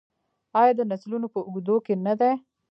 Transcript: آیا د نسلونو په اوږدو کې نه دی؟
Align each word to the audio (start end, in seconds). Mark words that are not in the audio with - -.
آیا 0.59 0.73
د 0.77 0.81
نسلونو 0.91 1.27
په 1.33 1.39
اوږدو 1.47 1.75
کې 1.85 1.93
نه 2.05 2.13
دی؟ 2.19 2.31